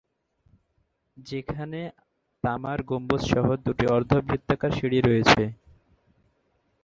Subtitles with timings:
[1.17, 1.79] যেখানে
[2.43, 5.43] তামার গম্বুজ সহ দুটি অর্ধবৃত্তাকার সিঁড়ি রয়েছে।